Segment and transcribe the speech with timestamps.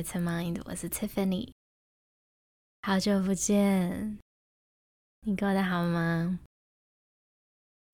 [0.00, 1.52] With Mind，我是 Tiffany，
[2.80, 4.18] 好久不见，
[5.26, 6.40] 你过得好吗？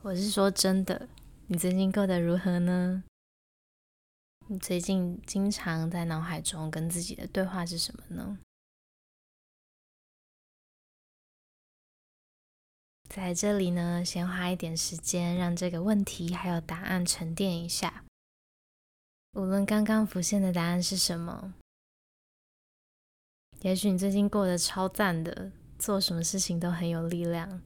[0.04, 1.08] 我是说真的，
[1.48, 3.02] 你最近过得如何呢？
[4.46, 8.38] 你最近经常在脑海中跟自己的对话是什么呢？
[13.08, 18.04] 在这里呢，先花一点时间，让这个问题还有答案沉淀一下。
[19.32, 21.52] 无论刚刚浮现的答案是什么，
[23.66, 27.64] 也许你最近过得超赞的，做什么事情都很有力量。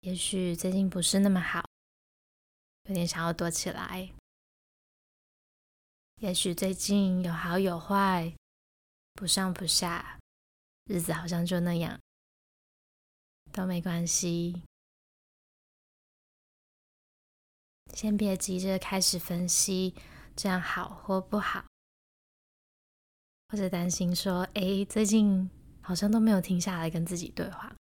[0.00, 1.64] 也许最近不是那么好，
[2.90, 4.12] 有点想要躲起来。
[6.16, 8.34] 也许最近有好有坏，
[9.14, 10.18] 不上不下，
[10.84, 11.98] 日子好像就那样，
[13.50, 14.62] 都没关系。
[17.94, 19.94] 先别急着开始分析。
[20.36, 21.64] 这样好或不好，
[23.52, 25.50] 或者担心说：“哎，最近
[25.82, 27.76] 好像都没有停下来跟自己对话。”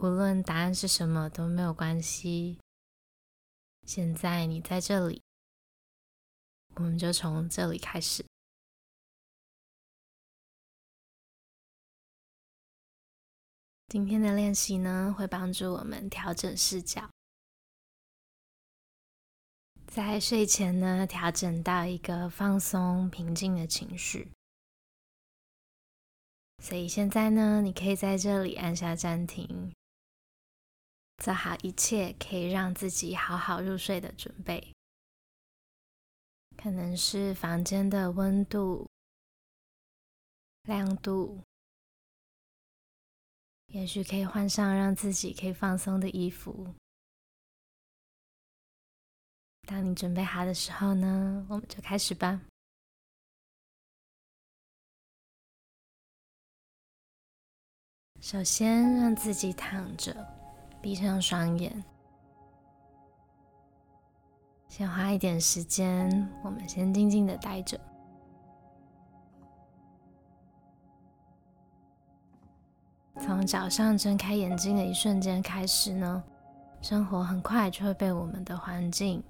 [0.00, 2.58] 无论答案是什么都没有关系。
[3.82, 5.20] 现在你在这里，
[6.76, 8.24] 我们就从这里开始。
[13.88, 17.10] 今天的练习呢，会帮助我们调整视角。
[19.90, 24.30] 在睡前呢，调整到一个放松、平静的情绪。
[26.62, 29.72] 所以现在呢，你可以在这里按下暂停，
[31.16, 34.72] 做好一切可以让自己好好入睡的准备。
[36.56, 38.86] 可能是房间的温度、
[40.64, 41.40] 亮度，
[43.68, 46.74] 也许可以换上让自己可以放松的衣服。
[49.68, 52.40] 当你准备好的时候呢，我们就开始吧。
[58.22, 60.26] 首先，让自己躺着，
[60.80, 61.84] 闭上双眼。
[64.68, 67.78] 先花一点时间，我们先静静的待着。
[73.20, 76.24] 从早上睁开眼睛的一瞬间开始呢，
[76.80, 79.22] 生活很快就会被我们的环境。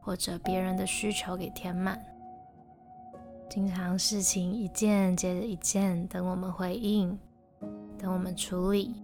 [0.00, 2.02] 或者别人的需求给填满，
[3.48, 7.18] 经常事情一件接着一件，等我们回应，
[7.98, 8.94] 等我们处理。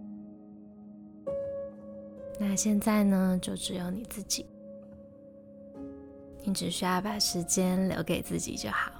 [2.39, 4.45] 那现在呢，就只有你自己，
[6.43, 8.91] 你只需要把时间留给自己就好。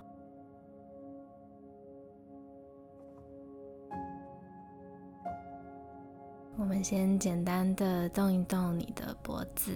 [6.60, 9.72] 我们先简单的动一动你的脖子。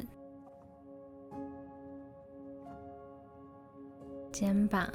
[4.31, 4.88] 肩膀，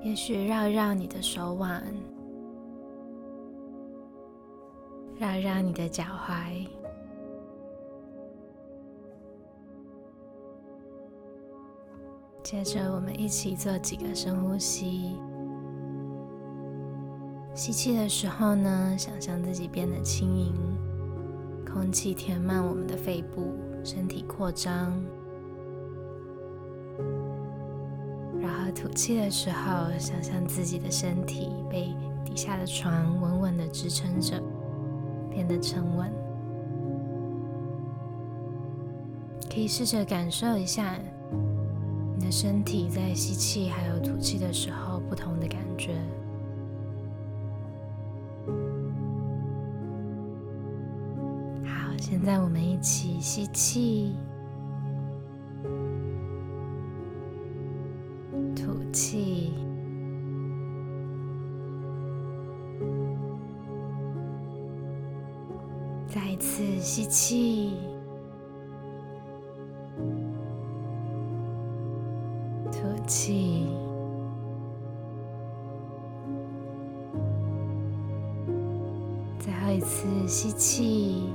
[0.00, 1.84] 也许绕一绕你的手腕，
[5.18, 6.66] 绕一绕你的脚踝。
[12.42, 15.14] 接着，我们一起做几个深呼吸。
[17.54, 20.54] 吸气的时候呢，想象自己变得轻盈，
[21.66, 23.52] 空气填满我们的肺部。
[23.86, 24.92] 身体扩张，
[28.40, 34.42] 然后吐气的时候，想象自己的身体被底下的床稳稳的支撑着，
[35.30, 36.10] 变得沉稳。
[39.48, 40.98] 可以试着感受一下
[42.18, 45.94] 你的身体在吸气还有吐气的时候不同的感觉。
[52.08, 54.14] 现在我们一起吸气，
[58.54, 59.52] 吐气，
[66.06, 67.72] 再一次吸气，
[72.70, 73.66] 吐气，
[79.40, 81.28] 最后一次吸气。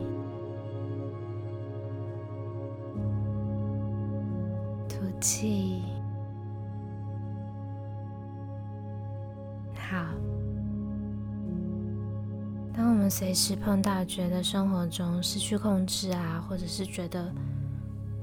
[13.12, 17.30] 随时碰到觉得生活中失去控制啊，或者是觉得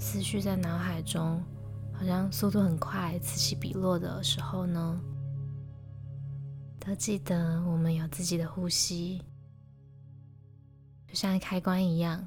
[0.00, 1.44] 思绪在脑海中
[1.93, 4.99] 好像速度很快、此起彼落的时候呢，
[6.81, 9.23] 都记得我们有自己的呼吸，
[11.06, 12.26] 就像开关一样，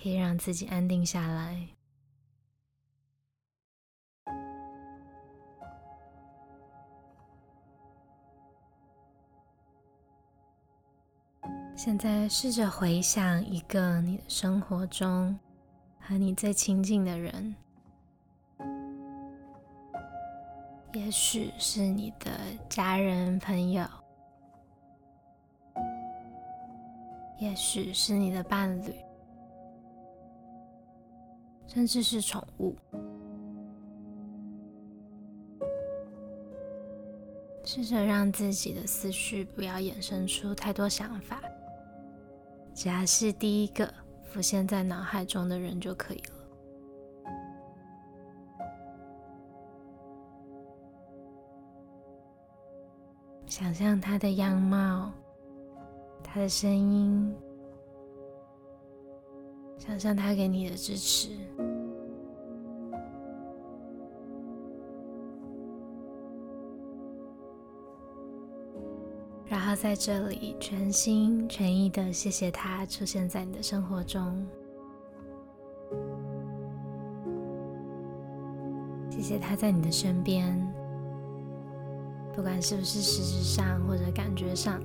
[0.00, 1.75] 可以让自己安定下来。
[11.76, 15.38] 现在试着回想一个你的生活中
[16.00, 17.54] 和你最亲近的人，
[20.94, 22.30] 也许是你的
[22.70, 23.86] 家人、朋友，
[27.38, 28.94] 也许是你的伴侣，
[31.66, 32.74] 甚至是宠物。
[37.66, 41.38] 试着让自己的思绪不要衍生出太多想法。
[42.76, 43.90] 只要是第一个
[44.22, 46.34] 浮现在脑海中的人就可以了。
[53.46, 55.10] 想象他的样貌，
[56.22, 57.34] 他的声音，
[59.78, 61.30] 想象他给你的支持。
[69.76, 74.44] 在这里全心全意的谢谢他出现在你的生活中，
[79.10, 80.58] 谢谢他在你的身边，
[82.34, 84.80] 不管是不是实质上或者感觉上，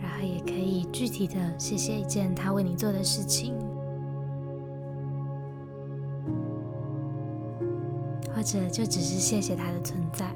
[0.00, 3.54] 然后也可以具体的谢谢一件他为你做的事情。
[8.42, 10.26] 或者就只是谢谢他的存在。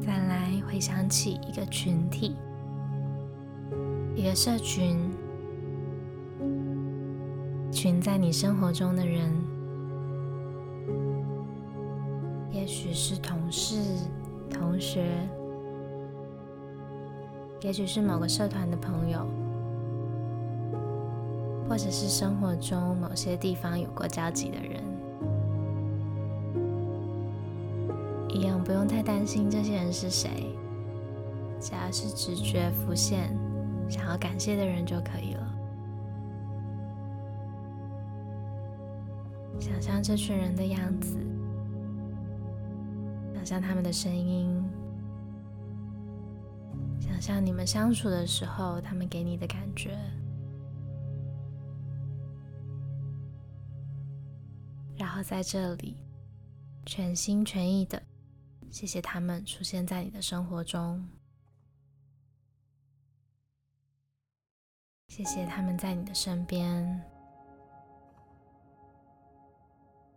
[0.00, 2.36] 再来回想起一个群体，
[4.14, 5.10] 一个社群，
[7.72, 9.32] 群在你生活中的人，
[12.52, 13.74] 也许是同事。
[14.48, 15.04] 同学，
[17.60, 19.26] 也许是某个社团的朋友，
[21.68, 24.82] 或者是生活中某些地方有过交集的人，
[28.28, 30.54] 一样不用太担心这些人是谁，
[31.60, 33.36] 只要是直觉浮现
[33.88, 35.54] 想要感谢的人就可以了。
[39.60, 41.16] 想象这群人的样子。
[43.48, 44.62] 想象他们的声音，
[47.00, 49.98] 想象你们相处的时候，他们给你的感觉，
[54.98, 55.96] 然后在这里
[56.84, 58.02] 全心全意的
[58.70, 61.02] 谢谢他们出现在你的生活中，
[65.06, 67.02] 谢谢他们在你的身边，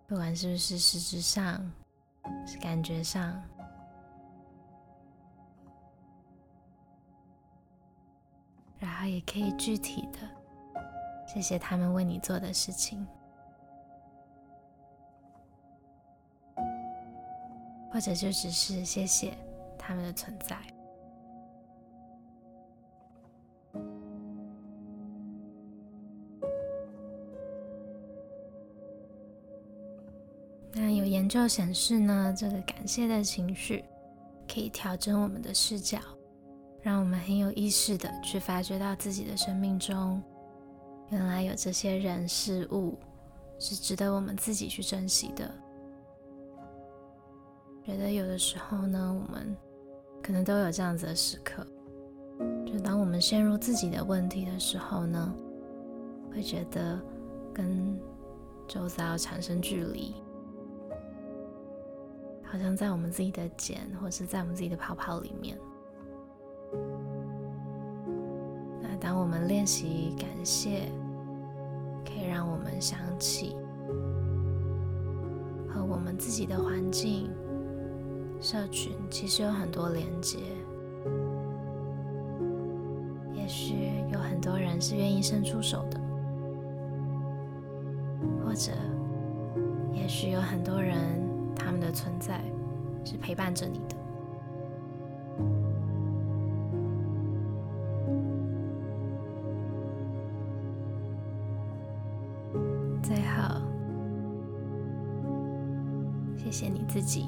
[0.05, 1.71] 不管是不是实质上。
[2.45, 3.41] 是感觉上，
[8.79, 10.19] 然后也可以具体的
[11.27, 13.07] 谢谢他们为你做的事情，
[17.91, 19.37] 或者就只是谢谢
[19.77, 20.57] 他们的存在。
[31.31, 33.85] 究显示呢，这个感谢的情绪
[34.53, 35.97] 可以调整我们的视角，
[36.81, 40.21] 让我们很有意识的去发觉到自己的生命中，
[41.09, 42.99] 原来有这些人事物
[43.59, 45.49] 是值得我们自己去珍惜的。
[47.85, 49.55] 觉得有的时候呢，我们
[50.21, 51.65] 可能都有这样子的时刻，
[52.65, 55.33] 就当我们陷入自己的问题的时候呢，
[56.29, 56.99] 会觉得
[57.53, 57.97] 跟
[58.67, 60.13] 周遭产生距离。
[62.51, 65.57] 好像在我们自己的茧，或者是在我们自己的泡泡里面。
[68.81, 70.91] 那当我们练习感谢，
[72.03, 73.55] 可以让我们想起
[75.69, 77.29] 和我们自己的环境、
[78.41, 80.39] 社群其实有很多连接。
[83.33, 85.97] 也许有很多人是愿意伸出手的，
[88.45, 88.73] 或者
[89.93, 91.30] 也许有很多人。
[91.63, 92.41] 他们的存在
[93.05, 93.95] 是陪伴着你的。
[103.03, 103.61] 最后，
[106.35, 107.27] 谢谢你自己，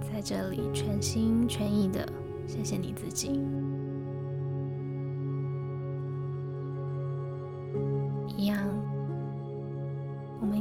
[0.00, 2.08] 在这里全心全意的
[2.46, 3.40] 谢谢你自己。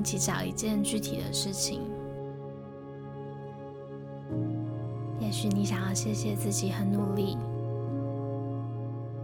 [0.08, 1.82] 一起找一件具体的事情。
[5.20, 7.38] 也许你想要谢谢自己很努力，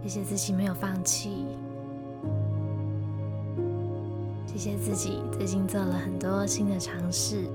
[0.02, 1.46] 谢谢自己没有放弃，
[4.46, 7.48] 谢谢自己最近做了很多新的尝试。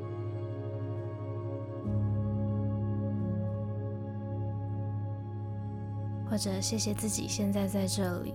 [6.27, 8.33] 或者谢谢自己现在在这里，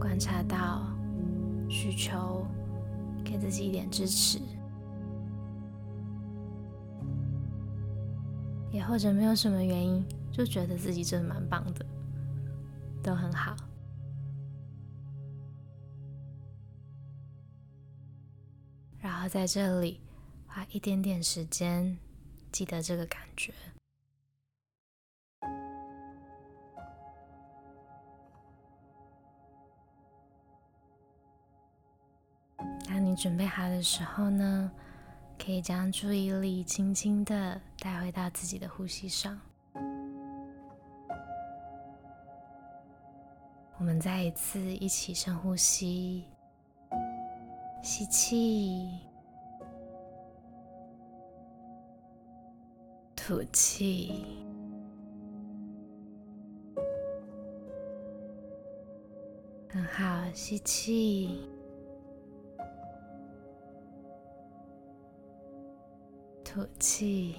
[0.00, 0.82] 观察到
[1.68, 2.44] 需求，
[3.24, 4.40] 给自己一点支持。
[8.72, 11.84] 也或者没有什么原因，就觉得自己真的蛮棒的，
[13.02, 13.56] 都很好。
[19.00, 20.00] 然后在这里
[20.46, 21.98] 花一点点时间，
[22.52, 23.52] 记得这个感觉。
[33.10, 34.70] 你准备好的时候呢，
[35.36, 39.36] 可以将注意力轻轻的带回到自己的呼吸上。
[43.78, 46.24] 我们再一次一起深呼吸，
[47.82, 48.88] 吸气，
[53.16, 54.24] 吐气，
[59.68, 61.40] 很好，吸气。
[66.52, 67.36] 吐气，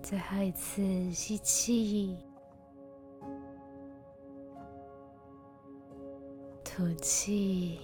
[0.00, 2.16] 最后一次吸气，
[6.62, 7.80] 吐气。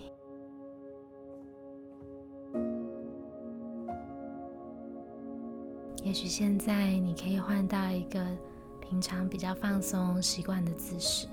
[6.05, 8.25] 也许现在你可以换到一个
[8.81, 11.27] 平常比较放松、习惯的姿势。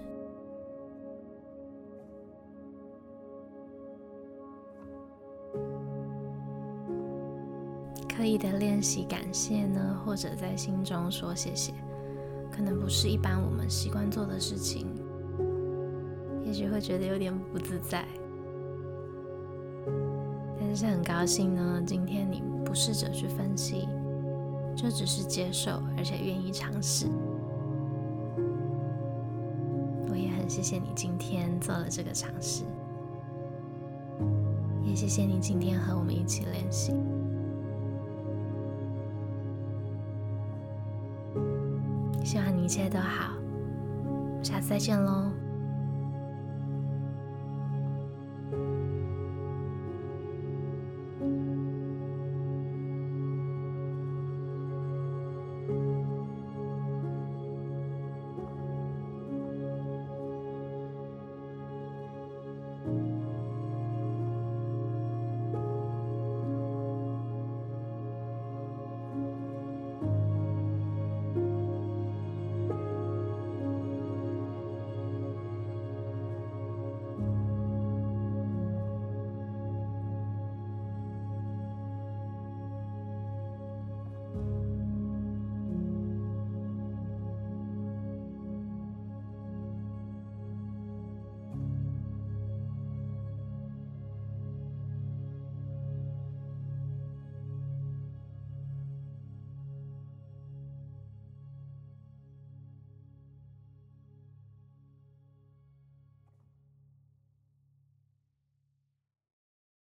[8.07, 11.71] 刻意的练习感谢呢，或者在心中说谢谢，
[12.51, 14.87] 可能不是一般我们习惯做的事情，
[16.43, 18.05] 也许会觉得有点不自在。
[20.59, 23.87] 但是很高兴呢，今天你不试着去分析，
[24.75, 27.07] 就只是接受，而且愿意尝试。
[30.09, 32.63] 我也很谢谢你今天做了这个尝试，
[34.83, 36.93] 也谢谢你今天和我们一起练习。
[42.27, 43.31] 希望你一切都好，
[44.43, 45.31] 下次再见喽。